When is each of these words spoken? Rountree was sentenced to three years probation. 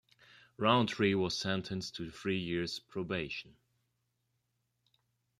Rountree 0.57 1.13
was 1.13 1.37
sentenced 1.37 1.93
to 1.97 2.09
three 2.09 2.39
years 2.39 2.79
probation. 2.79 3.55